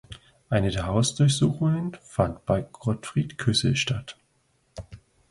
Eine 0.49 0.71
der 0.71 0.87
Hausdurchsuchungen 0.87 1.95
fand 2.01 2.43
bei 2.47 2.63
Gottfried 2.63 3.37
Küssel 3.37 3.75
statt. 3.75 4.17